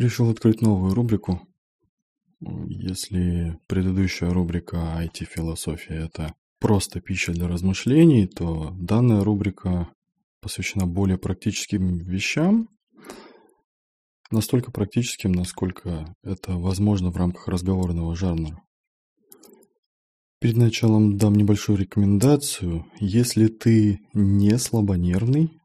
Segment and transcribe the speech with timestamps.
[0.00, 1.46] Решил открыть новую рубрику.
[2.40, 9.92] Если предыдущая рубрика IT-философия– это просто пища для размышлений, то данная рубрика
[10.40, 12.70] посвящена более практическим вещам,
[14.30, 18.58] настолько практическим, насколько это возможно в рамках разговорного жанра.
[20.40, 22.86] Перед началом дам небольшую рекомендацию.
[23.00, 25.60] Если ты не слабонервный,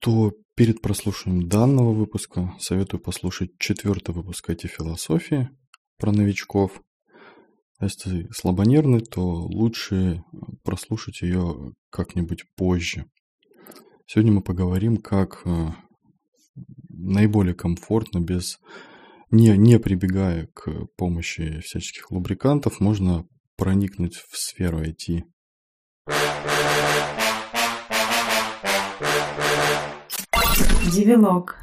[0.00, 5.50] то перед прослушиванием данного выпуска советую послушать четвертый выпуск IT-философии
[5.98, 6.80] про новичков.
[7.78, 10.22] А если слабонервный, то лучше
[10.62, 13.06] прослушать ее как-нибудь позже.
[14.06, 15.70] Сегодня мы поговорим, как э,
[16.88, 18.58] наиболее комфортно, без
[19.30, 23.26] не, не прибегая к помощи всяческих лубрикантов, можно
[23.56, 25.22] проникнуть в сферу IT.
[30.92, 31.56] Девилог.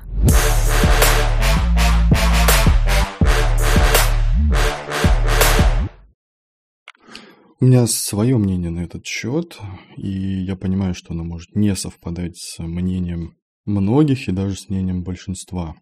[7.60, 9.60] У меня свое мнение на этот счет,
[9.96, 15.04] и я понимаю, что оно может не совпадать с мнением многих и даже с мнением
[15.04, 15.76] большинства.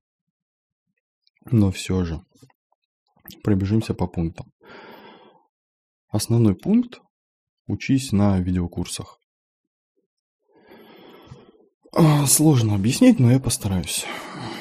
[1.50, 2.22] Но все же,
[3.44, 4.52] пробежимся по пунктам.
[6.10, 7.00] Основной пункт–
[7.68, 9.19] учись на видеокурсах.
[11.92, 14.06] А, сложно объяснить, но я постараюсь.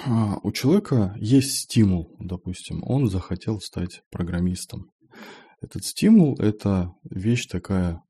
[0.07, 4.91] А, у человека есть стимул, допустим, он захотел стать программистом.
[5.61, 8.03] Этот стимул– это вещь такая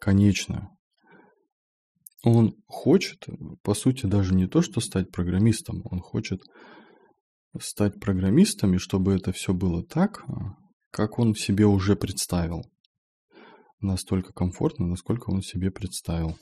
[0.00, 0.70] конечная.
[2.22, 3.26] Он хочет,
[3.62, 6.40] по сути, даже не то, что стать программистом, он хочет
[7.60, 10.24] стать программистом, и чтобы это все было так,
[10.90, 12.62] как он себе уже представил.
[13.80, 16.38] Настолько комфортно, насколько он себе представил.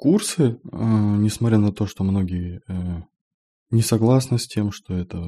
[0.00, 3.02] Курсы, э, несмотря на то, что многие э,
[3.68, 5.20] не согласны с тем, что это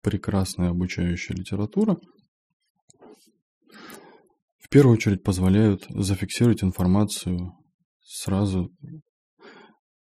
[0.00, 1.98] прекрасная обучающая литература,
[4.58, 7.52] в первую очередь позволяют зафиксировать информацию
[8.00, 8.72] сразу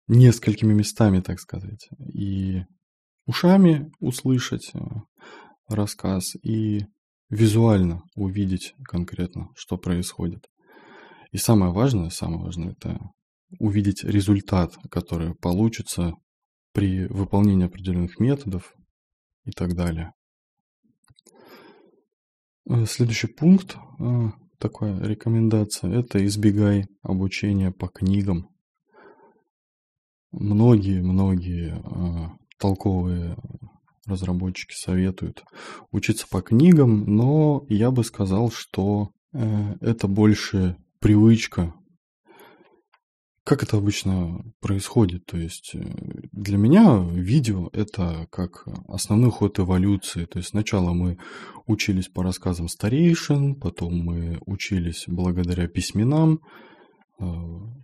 [0.07, 1.89] несколькими местами, так сказать.
[2.15, 2.63] И
[3.27, 4.79] ушами услышать э,
[5.67, 6.87] рассказ, и
[7.29, 10.47] визуально увидеть конкретно, что происходит.
[11.31, 12.99] И самое важное, самое важное, это
[13.59, 16.13] увидеть результат, который получится
[16.73, 18.73] при выполнении определенных методов
[19.45, 20.13] и так далее.
[22.69, 28.49] Э, следующий пункт, э, такая рекомендация, это избегай обучения по книгам.
[30.31, 33.35] Многие-многие э, толковые
[34.05, 35.43] разработчики советуют
[35.91, 41.73] учиться по книгам, но я бы сказал, что это больше привычка
[43.43, 45.25] как это обычно происходит?
[45.25, 45.79] То есть э,
[46.31, 50.25] для меня видео это как основной ход эволюции.
[50.25, 51.17] То есть сначала мы
[51.65, 56.39] учились по рассказам старейшин, потом мы учились благодаря письменам,
[57.19, 57.25] э,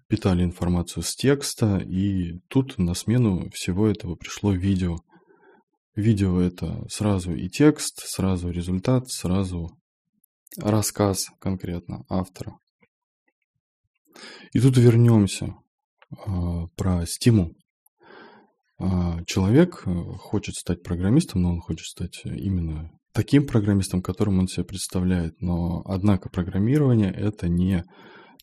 [0.08, 4.98] питали информацию с текста, и тут на смену всего этого пришло видео.
[5.96, 9.72] Видео это сразу и текст, сразу результат, сразу
[10.58, 12.58] рассказ конкретно автора.
[14.54, 15.56] И тут вернемся
[16.12, 17.56] э, про стимул.
[18.80, 24.48] Э, человек э, хочет стать программистом, но он хочет стать именно таким программистом, которым он
[24.48, 25.42] себя представляет.
[25.42, 27.84] Но, однако, программирование это не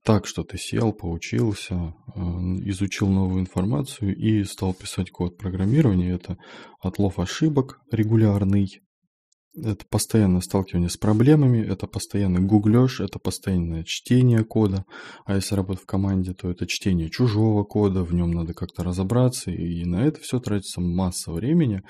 [0.05, 2.21] так, что ты сел, поучился, э,
[2.69, 6.11] изучил новую информацию и стал писать код программирования.
[6.11, 6.37] Это
[6.81, 8.83] отлов ошибок регулярный,
[9.57, 14.85] это постоянное сталкивание с проблемами, это постоянный гуглеж, это постоянное чтение кода.
[15.25, 19.51] А если работать в команде, то это чтение чужого кода, в нем надо как-то разобраться,
[19.51, 21.83] и на это все тратится масса времени.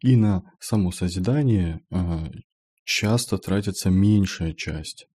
[0.00, 2.30] И на само созидание э,
[2.84, 5.06] часто тратится меньшая часть.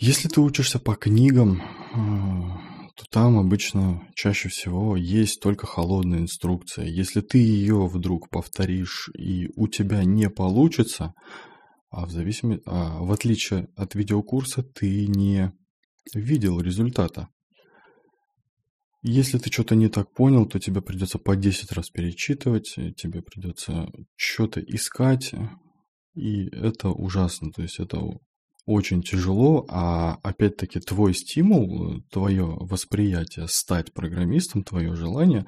[0.00, 1.62] Если ты учишься по книгам,
[1.94, 2.73] э,
[3.04, 6.86] то там обычно чаще всего есть только холодная инструкция.
[6.86, 11.14] Если ты ее вдруг повторишь и у тебя не получится,
[11.90, 15.52] а в, зависимости, а в отличие от видеокурса ты не
[16.14, 17.28] видел результата.
[19.02, 23.88] Если ты что-то не так понял, то тебе придется по 10 раз перечитывать, тебе придется
[24.16, 25.34] что-то искать,
[26.14, 27.50] и это ужасно.
[27.52, 28.00] То есть это
[28.66, 35.46] очень тяжело, а опять-таки твой стимул, твое восприятие стать программистом, твое желание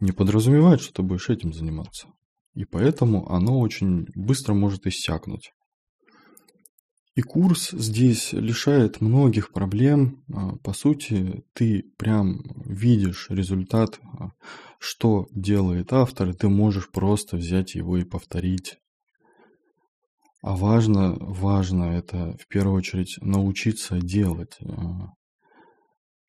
[0.00, 2.08] не подразумевает, что ты будешь этим заниматься.
[2.54, 5.52] И поэтому оно очень быстро может иссякнуть.
[7.14, 10.24] И курс здесь лишает многих проблем.
[10.32, 14.32] А, по сути, ты прям видишь результат, а,
[14.80, 18.78] что делает автор, и ты можешь просто взять его и повторить.
[20.46, 24.58] А важно, важно это в первую очередь научиться делать.
[24.60, 25.08] А,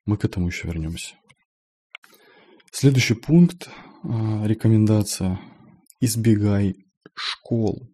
[0.05, 1.15] мы к этому еще вернемся.
[2.71, 3.69] Следующий пункт,
[4.03, 5.41] рекомендация.
[5.99, 6.75] Избегай
[7.13, 7.89] школ.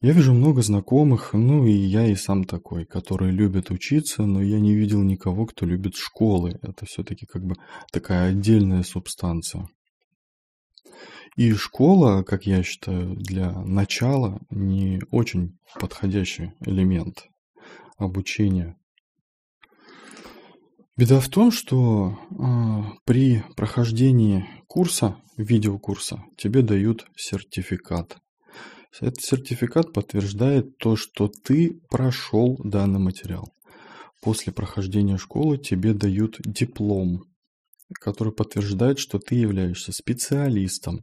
[0.00, 4.60] Я вижу много знакомых, ну и я и сам такой, которые любят учиться, но я
[4.60, 6.56] не видел никого, кто любит школы.
[6.62, 7.56] Это все-таки как бы
[7.90, 9.66] такая отдельная субстанция.
[11.38, 17.28] И школа, как я считаю, для начала не очень подходящий элемент
[17.96, 18.76] обучения.
[20.96, 28.18] Беда в том, что э, при прохождении курса, видеокурса, тебе дают сертификат.
[29.00, 33.48] Этот сертификат подтверждает то, что ты прошел данный материал.
[34.20, 37.27] После прохождения школы тебе дают диплом,
[38.00, 41.00] который подтверждает, что ты являешься специалистом.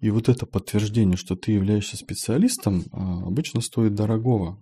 [0.00, 4.58] И вот это подтверждение, что ты являешься специалистом, а, обычно стоит дорогого.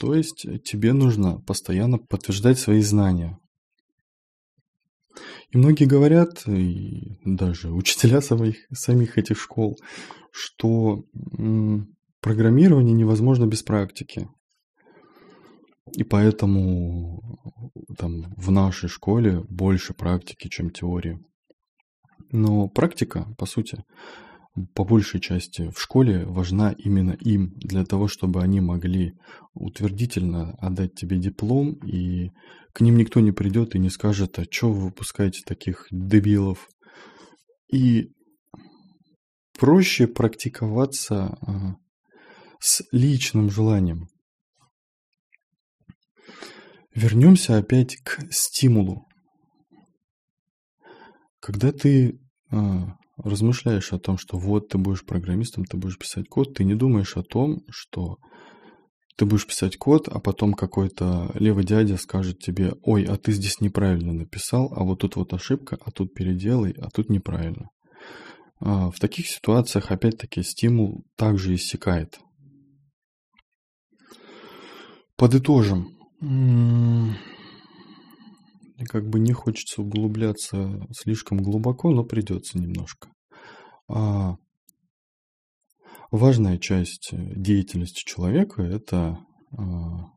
[0.00, 3.38] То есть тебе нужно постоянно подтверждать свои знания.
[5.50, 9.76] И многие говорят, и даже учителя самих, самих этих школ,
[10.32, 11.04] что
[12.20, 14.28] программирование невозможно без практики.
[15.92, 17.20] И поэтому
[17.98, 21.18] там, в нашей школе больше практики, чем теории.
[22.32, 23.82] Но практика, по сути,
[24.74, 29.14] по большей части в школе важна именно им, для того, чтобы они могли
[29.54, 32.30] утвердительно отдать тебе диплом, и
[32.72, 36.68] к ним никто не придет и не скажет, а что вы выпускаете таких дебилов.
[37.72, 38.10] И
[39.58, 41.74] проще практиковаться а,
[42.60, 44.08] с личным желанием.
[46.94, 49.06] Вернемся опять к стимулу.
[51.40, 52.20] Когда ты
[52.50, 56.74] а, размышляешь о том, что вот ты будешь программистом, ты будешь писать код, ты не
[56.74, 58.18] думаешь о том, что
[59.16, 63.60] ты будешь писать код, а потом какой-то левый дядя скажет тебе, ой, а ты здесь
[63.60, 67.68] неправильно написал, а вот тут вот ошибка, а тут переделай, а тут неправильно.
[68.60, 72.18] А, в таких ситуациях, опять-таки, стимул также иссякает.
[75.16, 75.99] Подытожим.
[78.88, 83.08] Как бы не хочется углубляться слишком глубоко, но придется немножко.
[83.88, 84.36] А
[86.10, 89.18] важная часть деятельности человека– это
[89.56, 90.10] а,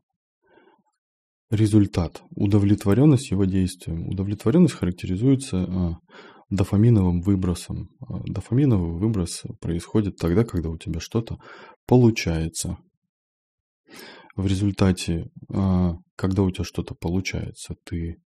[1.50, 4.08] результат, удовлетворенность его действием.
[4.08, 5.98] Удовлетворенность характеризуется а,
[6.50, 7.88] дофаминовым выбросом.
[8.00, 11.38] А, дофаминовый выброс происходит тогда, когда у тебя что-то
[11.86, 12.78] получается.
[14.36, 18.20] В результате, а, когда у тебя что-то получается, ты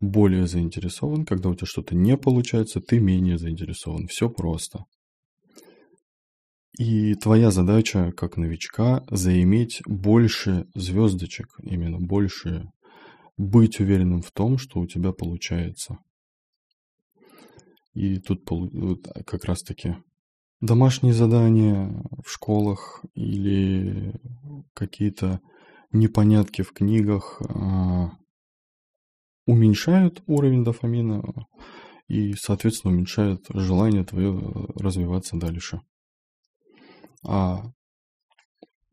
[0.00, 4.06] более заинтересован, когда у тебя что-то не получается, ты менее заинтересован.
[4.08, 4.84] Все просто.
[6.76, 12.68] И твоя задача как новичка заиметь больше звездочек, именно больше
[13.36, 15.98] быть уверенным в том, что у тебя получается.
[17.92, 18.44] И тут
[19.24, 19.96] как раз-таки
[20.64, 21.90] домашние задания
[22.24, 24.14] в школах или
[24.72, 25.40] какие-то
[25.92, 28.12] непонятки в книгах а,
[29.46, 31.22] уменьшают уровень дофамина
[32.08, 35.80] и, соответственно, уменьшают желание твое развиваться дальше.
[37.26, 37.62] А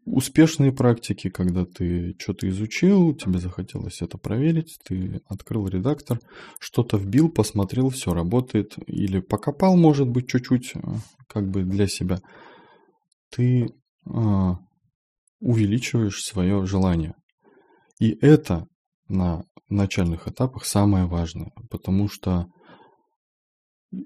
[0.06, 6.20] успешные практики, когда ты что-то изучил, тебе захотелось это проверить, ты открыл редактор,
[6.60, 10.80] что-то вбил, посмотрел, все работает, или покопал, может быть, чуть-чуть, э,
[11.28, 12.20] как бы для себя,
[13.30, 13.68] ты
[14.06, 14.58] а,
[15.40, 17.16] увеличиваешь свое желание.
[18.00, 18.68] И это
[19.08, 22.48] на начальных этапах самое важное, потому что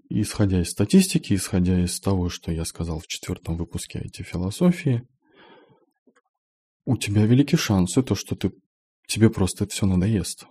[0.10, 5.04] исходя из статистики, исходя из того, что я сказал в четвертом выпуске IT-философии,
[6.86, 8.52] у тебя великий шанс, это что ты,
[9.08, 10.46] тебе просто это все надоест.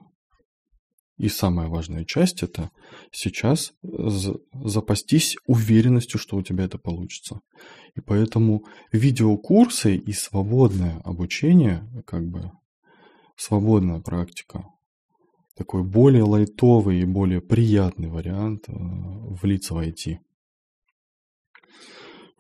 [1.17, 2.71] И самая важная часть это
[3.13, 3.73] сейчас
[4.53, 7.41] запастись уверенностью, что у тебя это получится.
[7.95, 12.51] И поэтому видеокурсы и свободное обучение, как бы
[13.37, 14.65] свободная практика,
[15.57, 20.19] такой более лайтовый и более приятный вариант э, влиться в IT.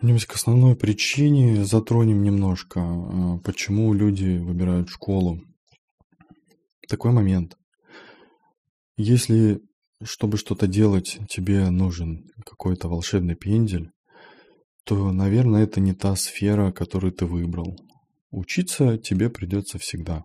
[0.04, 5.40] Вернемся к основной причине, затронем немножко, э, почему люди выбирают школу.
[6.86, 7.56] Такой момент.
[8.98, 9.62] Если,
[10.02, 13.92] чтобы что-то делать, тебе нужен какой-то волшебный пендель,
[14.84, 17.74] то, наверное, это не та сфера, которую ты выбрал.
[18.30, 20.24] учиться тебе придется всегда.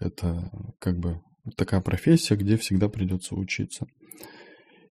[0.00, 1.20] Это как бы
[1.58, 3.86] такая профессия, где всегда придется учиться.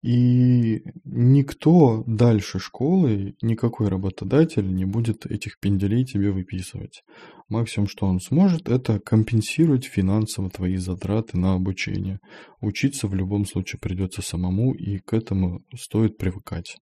[0.03, 7.03] И никто дальше школы, никакой работодатель не будет этих пенделей тебе выписывать.
[7.47, 12.19] Максимум, что он сможет, это компенсировать финансово твои затраты на обучение.
[12.59, 16.75] Учиться в любом случае придется самому, и к этому стоит привыкать.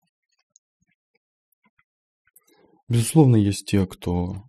[2.90, 4.46] Безусловно, есть те, кто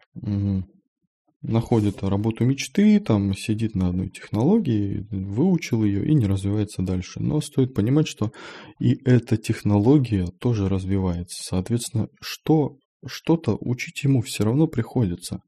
[1.42, 7.20] находит работу мечты, там сидит на одной технологии, выучил ее и не развивается дальше.
[7.20, 8.32] Но стоит понимать, что
[8.78, 11.42] и эта технология тоже развивается.
[11.42, 15.40] Соответственно, что, что-то учить ему все равно приходится.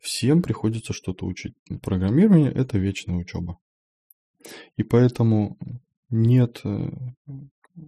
[0.00, 1.54] Всем приходится что-то учить.
[1.82, 3.58] Программирование– это вечная учеба.
[4.76, 5.58] И поэтому
[6.08, 6.90] нет э,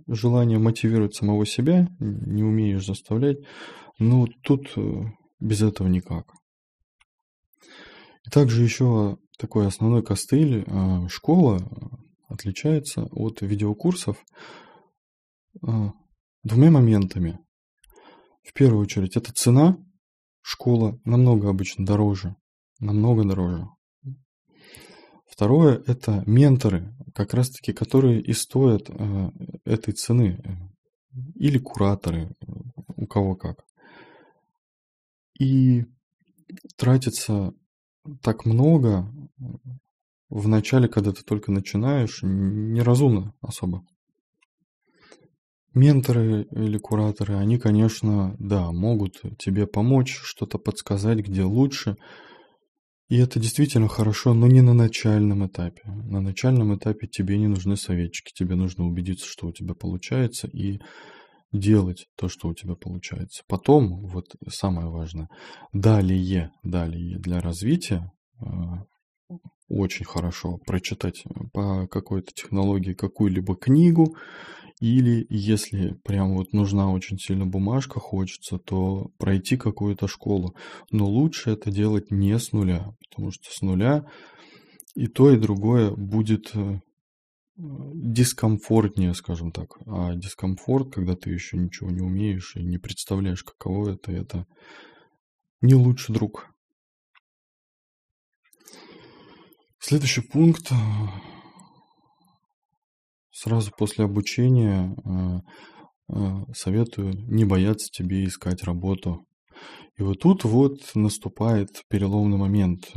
[0.06, 3.38] желания мотивировать самого себя, не умеешь заставлять.
[3.98, 5.04] Ну, тут э,
[5.40, 6.26] без этого никак.
[8.30, 10.64] Также еще такой основной костыль.
[10.68, 11.60] А, школа
[12.28, 14.24] отличается от видеокурсов
[15.62, 15.92] а,
[16.42, 17.38] двумя моментами.
[18.42, 19.76] В первую очередь, это цена.
[20.40, 22.36] Школа намного обычно дороже.
[22.80, 23.68] Намного дороже.
[25.26, 28.90] Второе– это менторы, как раз-таки, которые и стоят
[29.64, 30.68] этой цены.
[31.36, 32.34] Или кураторы,
[32.96, 33.64] у кого как.
[35.38, 35.84] И
[36.76, 37.54] тратится
[38.22, 39.08] так много
[40.28, 43.84] в начале, когда ты только начинаешь, неразумно особо.
[45.74, 51.96] Менторы или кураторы, они, конечно, да, могут тебе помочь, что-то подсказать, где лучше.
[53.08, 55.82] И это действительно хорошо, но не на начальном этапе.
[55.84, 60.80] На начальном этапе тебе не нужны советчики, тебе нужно убедиться, что у тебя получается, и
[61.52, 63.42] делать то, что у тебя получается.
[63.46, 65.28] Потом, вот самое важное,
[65.72, 68.44] далее, далее для развития э,
[69.68, 74.16] очень хорошо прочитать по какой-то технологии какую-либо книгу,
[74.80, 80.56] или если прям вот нужна очень сильно бумажка, хочется, то пройти какую-то школу.
[80.90, 84.04] Но лучше это делать не с нуля, потому что с нуля
[84.94, 86.80] и то, и другое будет э,
[87.56, 89.76] дискомфортнее, скажем так.
[89.86, 94.46] А дискомфорт, когда ты еще ничего не умеешь и не представляешь, каково это, это
[95.60, 96.48] не лучший друг.
[99.78, 100.70] Следующий пункт.
[103.30, 109.26] Сразу после обучения э, э, советую не бояться тебе искать работу.
[109.96, 112.92] И вот тут вот наступает переломный момент.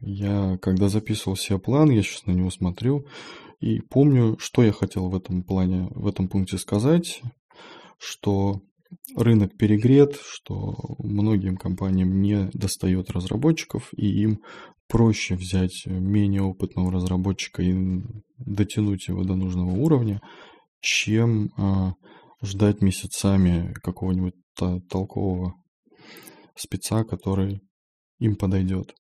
[0.00, 3.06] Я, когда записывал себе план, я сейчас на него смотрю,
[3.60, 7.22] и помню, что я хотел в этом плане, в этом пункте сказать,
[7.98, 8.60] что
[9.16, 14.40] рынок перегрет, что многим компаниям не достает разработчиков, и им
[14.88, 18.02] проще взять менее опытного разработчика и
[18.38, 20.20] дотянуть его до нужного уровня,
[20.80, 21.94] чем а,
[22.42, 25.54] ждать месяцами какого-нибудь толкового
[26.54, 27.60] спеца, который
[28.18, 28.94] им подойдет.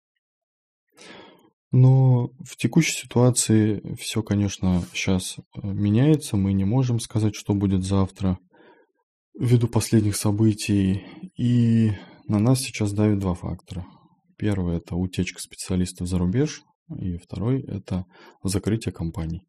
[1.73, 6.37] Но в текущей ситуации все, конечно, сейчас э, меняется.
[6.37, 8.39] Мы не можем сказать, что будет завтра
[9.39, 11.03] ввиду последних событий.
[11.39, 11.93] И
[12.29, 13.87] на нас сейчас давит два фактора.
[14.37, 16.63] Первый– это утечка специалистов за рубеж,
[16.95, 18.05] и второй– это
[18.43, 19.43] закрытие компаний.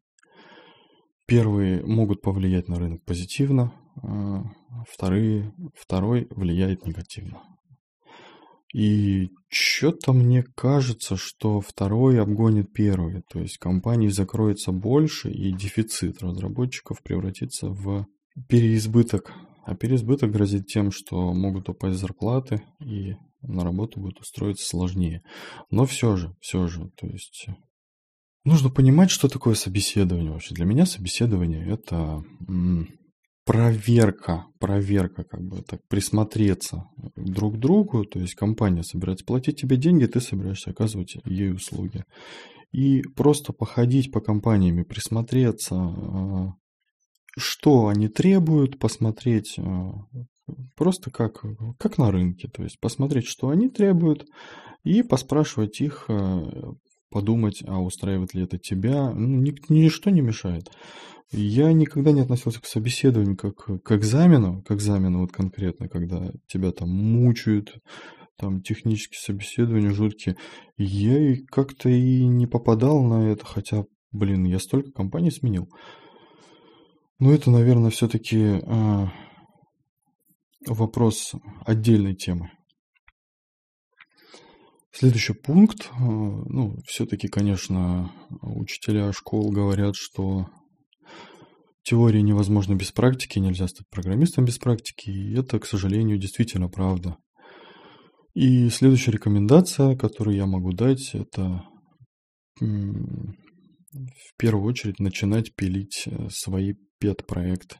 [1.26, 4.44] Первые могут повлиять на рынок позитивно, а
[4.88, 7.42] вторые, второй влияет негативно.
[8.74, 13.22] И что-то мне кажется, что второй обгонит первый.
[13.30, 18.06] То есть компаний закроется больше, и дефицит разработчиков превратится в
[18.48, 19.32] переизбыток.
[19.64, 25.22] А переизбыток грозит тем, что могут упасть зарплаты, и на работу будет устроиться сложнее.
[25.70, 27.46] Но все же, все же, то есть
[28.44, 30.52] нужно понимать, что такое собеседование вообще.
[30.52, 32.24] Для меня собеседование это
[33.44, 39.76] проверка, проверка, как бы так, присмотреться друг к другу, то есть компания собирается платить тебе
[39.76, 42.04] деньги, ты собираешься оказывать ей услуги.
[42.72, 46.54] И просто походить по компаниями, присмотреться, а,
[47.36, 49.92] что они требуют, посмотреть а,
[50.74, 51.44] просто как,
[51.78, 54.26] как на рынке, то есть посмотреть, что они требуют,
[54.82, 56.74] и поспрашивать их, а,
[57.14, 60.68] подумать, а устраивает ли это тебя, ну, ничто не мешает.
[61.30, 66.72] Я никогда не относился к собеседованию как к экзамену, к экзамену вот конкретно, когда тебя
[66.72, 67.78] там мучают,
[68.36, 70.36] там технические собеседования жуткие.
[70.76, 75.68] Я и как-то и не попадал на это, хотя, блин, я столько компаний сменил.
[77.20, 79.08] Но это, наверное, все-таки э, а,
[80.66, 81.32] вопрос
[81.64, 82.50] отдельной темы.
[84.96, 85.90] Следующий пункт.
[85.90, 90.46] Э, ну, все-таки, конечно, учителя школ говорят, что
[91.82, 95.10] теория невозможна без практики, нельзя стать программистом без практики.
[95.10, 97.16] И это, к сожалению, действительно правда.
[98.34, 101.64] И следующая рекомендация, которую я могу дать, это
[102.60, 107.78] в первую очередь начинать пилить э, свои пет-проекты.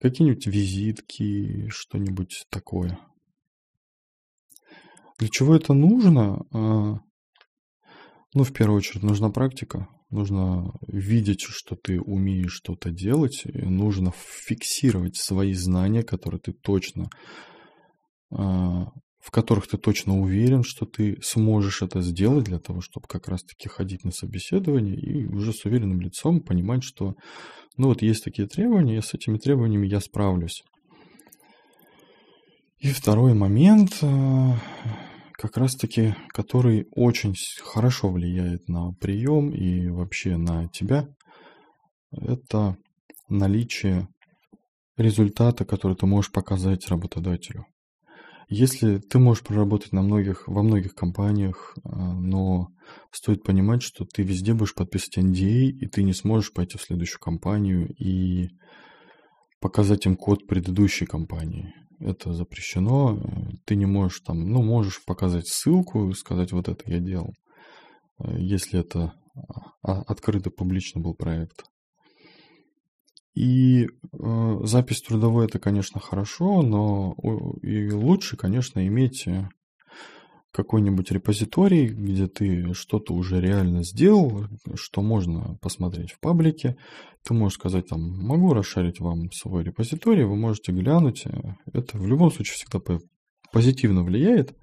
[0.00, 2.98] Какие-нибудь визитки, что-нибудь такое.
[5.18, 6.46] Для чего это нужно?
[6.52, 6.98] А,
[8.34, 9.88] ну, в первую очередь, нужна практика.
[10.10, 13.42] Нужно видеть, что ты умеешь что-то делать.
[13.44, 17.10] И нужно фиксировать свои знания, которые ты точно
[18.30, 18.86] а,
[19.20, 23.68] в которых ты точно уверен, что ты сможешь это сделать для того, чтобы как раз-таки
[23.68, 27.14] ходить на собеседование и уже с уверенным лицом понимать, что
[27.76, 30.62] ну вот есть такие требования, и с этими требованиями я справлюсь.
[32.78, 34.52] И второй момент, э,
[35.38, 41.08] как раз-таки, который очень хорошо влияет на прием и вообще на тебя,
[42.10, 42.76] это
[43.28, 44.08] наличие
[44.96, 47.66] результата, который ты можешь показать работодателю.
[48.48, 52.68] Если ты можешь проработать на многих, во многих компаниях, а, но
[53.12, 57.20] стоит понимать, что ты везде будешь подписывать NDA, и ты не сможешь пойти в следующую
[57.20, 58.48] компанию и
[59.60, 61.74] показать им код предыдущей компании.
[62.00, 63.20] Это запрещено.
[63.64, 67.34] Ты не можешь там, ну, можешь показать ссылку, сказать, вот это я делал,
[68.18, 69.14] если это
[69.82, 71.64] а, открытый публично был проект.
[73.34, 73.88] И э,
[74.64, 77.14] запись трудовой это, конечно, хорошо, но
[77.62, 79.48] и лучше, конечно, иметь э,
[80.58, 86.76] какой-нибудь репозиторий, где ты что-то уже реально сделал, что можно посмотреть в паблике.
[87.22, 91.26] Ты можешь сказать там, могу расшарить вам свой репозиторий, вы можете глянуть.
[91.72, 92.80] Это в любом случае всегда
[93.52, 94.56] позитивно влияет.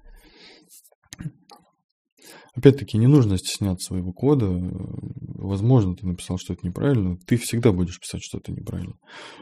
[2.54, 4.48] Опять-таки, не нужно стесняться своего кода.
[4.50, 7.16] Возможно, ты написал что-то неправильно.
[7.26, 8.96] Ты всегда будешь писать что-то неправильно.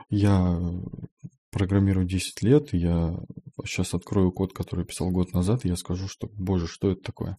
[0.09, 0.57] Я
[1.55, 3.17] программирую 10 лет, я
[3.65, 7.39] сейчас открою код, который писал год назад, и я скажу, что, боже, что это такое?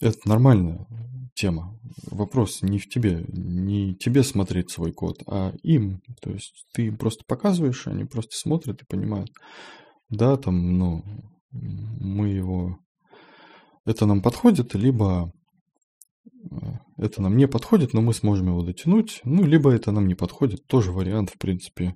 [0.00, 0.86] Это нормальная
[1.34, 1.76] тема.
[2.10, 6.00] Вопрос не в тебе, не тебе смотреть свой код, а им.
[6.22, 9.30] То есть ты просто показываешь, они просто смотрят и понимают.
[10.08, 11.02] Да, там, ну,
[11.50, 12.78] мы его
[13.84, 15.32] это нам подходит, либо
[16.50, 16.56] э,
[16.98, 20.66] это нам не подходит, но мы сможем его дотянуть, ну, либо это нам не подходит,
[20.66, 21.94] тоже вариант, в принципе,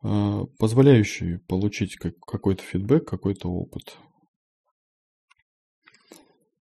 [0.00, 3.98] позволяющий получить какой-то фидбэк, какой-то опыт.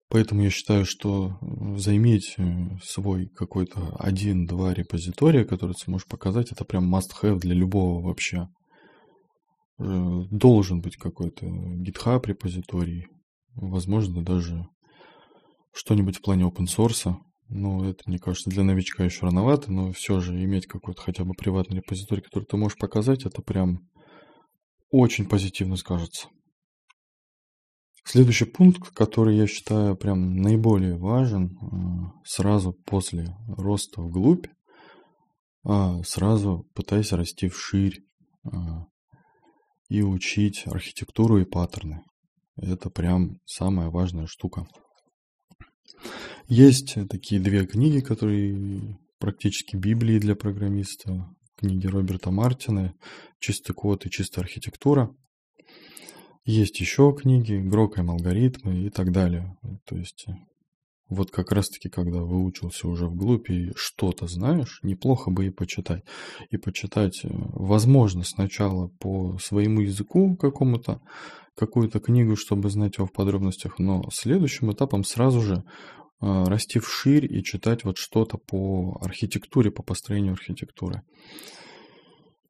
[0.10, 1.38] Поэтому я считаю, что
[1.78, 2.43] заиметь э,
[2.84, 8.47] свой какой-то один-два репозитория, который ты сможешь показать, это прям must-have для любого вообще.
[9.78, 13.08] Должен быть какой-то GitHub репозиторий,
[13.54, 14.67] возможно, даже
[15.73, 17.15] что-нибудь в плане open source.
[17.49, 21.33] Ну, это, мне кажется, для новичка еще рановато, но все же иметь какой-то хотя бы
[21.33, 23.89] приватный репозиторий, который ты можешь показать, это прям
[24.91, 26.27] очень позитивно скажется.
[28.03, 34.47] Следующий пункт, который я считаю прям наиболее важен, э, сразу после роста вглубь,
[35.63, 37.99] а, сразу пытайся расти вширь
[38.45, 38.49] э,
[39.89, 42.03] и учить архитектуру и паттерны.
[42.55, 44.65] Это прям самая важная штука.
[46.47, 51.30] Есть такие две книги, которые практически Библии для программиста.
[51.56, 52.93] Книги Роберта Мартина
[53.39, 55.13] «Чистый код» и «Чистая архитектура».
[56.45, 59.58] Есть еще книги «Грокаем алгоритмы» и так далее.
[59.86, 60.25] То есть
[61.10, 66.04] вот как раз-таки, когда выучился уже вглубь и что-то знаешь, неплохо бы и почитать.
[66.52, 71.02] И почитать, э, возможно, сначала по своему языку какому-то,
[71.60, 75.56] какую-то книгу, чтобы знать его в подробностях, но следующим этапом сразу же
[76.22, 81.02] э, расти вширь и читать вот что-то по архитектуре, по построению архитектуры.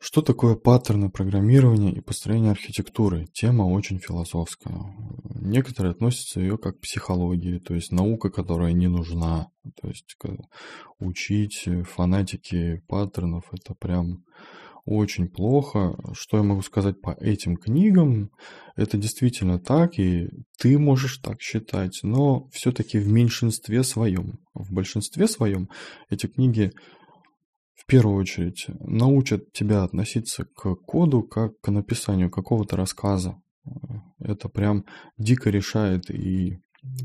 [0.02, 3.26] Что такое паттерны программирования и построения архитектуры?
[3.34, 4.78] Тема очень философская.
[5.36, 9.48] Некоторые относятся ее как к психологии, то есть наука, которая не нужна.
[9.82, 10.15] То есть
[11.00, 14.24] учить фанатики паттернов это прям
[14.89, 15.95] очень плохо.
[16.13, 18.32] Что я могу сказать по этим книгам?
[18.75, 24.39] Это действительно так, и ты можешь так считать, но все-таки в меньшинстве своем.
[24.56, 25.69] В большинстве своем
[26.10, 26.71] эти книги
[27.75, 33.39] в первую очередь научат тебя относиться к коду как к написанию какого-то рассказа.
[34.17, 34.86] Это прям
[35.19, 36.62] дико решает и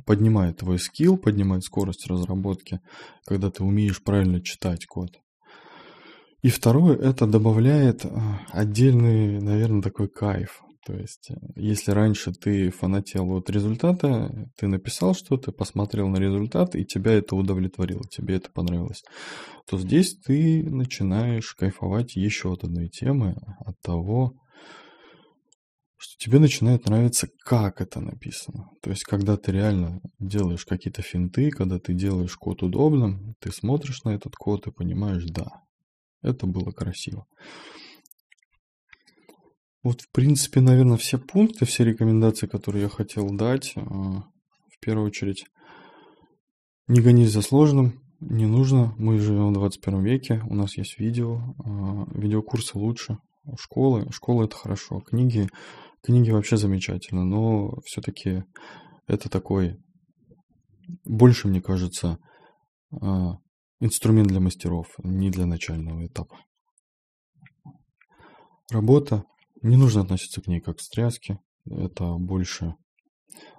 [0.06, 2.80] поднимает твой скилл, поднимает скорость разработки,
[3.26, 5.20] когда ты умеешь правильно читать код.
[6.44, 10.60] И второе, это добавляет а, отдельный, наверное, такой кайф.
[10.84, 16.76] То есть, э, если раньше ты фанател от результата, ты написал что-то, посмотрел на результат,
[16.76, 19.02] и тебя это удовлетворило, тебе это понравилось,
[19.66, 24.34] то здесь ты начинаешь кайфовать еще от одной темы, от того,
[25.96, 28.68] что тебе начинает нравиться, как это написано.
[28.82, 34.04] То есть, когда ты реально делаешь какие-то финты, когда ты делаешь код удобным, ты смотришь
[34.04, 35.63] на этот код и понимаешь, да,
[36.24, 37.26] это было красиво.
[39.82, 45.06] Вот, в принципе, наверное, все пункты, все рекомендации, которые я хотел дать, а, в первую
[45.06, 45.44] очередь,
[46.88, 48.94] не гонись за сложным, не нужно.
[48.96, 53.18] Мы живем в 21 веке, у нас есть видео, а, видеокурсы лучше,
[53.58, 55.48] школы, школы это хорошо, книги
[56.04, 58.44] Книги вообще замечательно, но все-таки
[59.06, 59.78] это такой,
[61.06, 62.18] больше, мне кажется,
[62.92, 63.38] а,
[63.80, 66.38] инструмент для мастеров, не для начального этапа.
[68.70, 69.24] Работа.
[69.62, 71.38] Не нужно относиться к ней как к стряске.
[71.66, 72.74] Это больше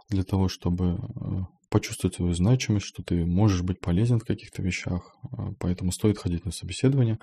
[0.09, 5.15] для того, чтобы а, почувствовать свою значимость, что ты можешь быть полезен в каких-то вещах.
[5.31, 7.19] А, поэтому стоит ходить на собеседование,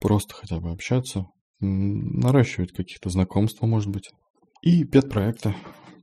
[0.00, 1.26] просто хотя бы общаться,
[1.60, 4.10] наращивать какие-то знакомства, может быть.
[4.62, 5.54] И пет-проекты.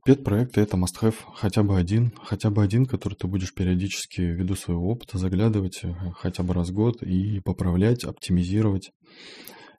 [0.04, 4.90] Пет-проекты это must-have, хотя бы один, хотя бы один, который ты будешь периодически ввиду своего
[4.90, 8.90] опыта заглядывать э, хотя бы раз в год и поправлять, оптимизировать.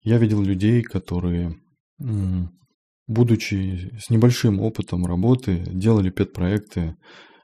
[0.02, 1.56] Я видел людей, которые,
[3.08, 6.96] будучи с небольшим опытом работы, делали пет-проекты,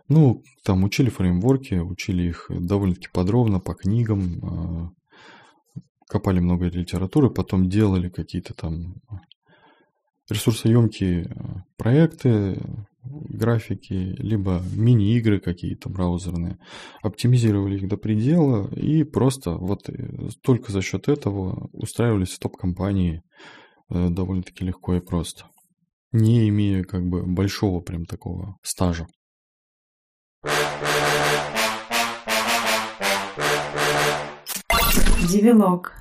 [0.07, 4.89] ну, там учили фреймворки, учили их довольно-таки подробно по книгам, а,
[6.07, 8.95] копали много литературы, потом делали какие-то там
[10.31, 11.27] ресурсоемкие э,
[11.77, 12.57] проекты,
[13.03, 16.57] графики, либо мини-игры какие-то браузерные,
[17.01, 23.23] оптимизировали их до предела и просто вот э, только за счет этого устраивались в топ-компании
[23.89, 25.45] э, довольно-таки легко и просто,
[26.11, 29.07] не имея как бы большого прям такого стажа.
[35.29, 35.93] Девилог.